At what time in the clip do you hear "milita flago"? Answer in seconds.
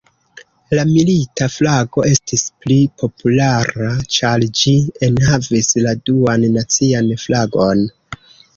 0.91-2.05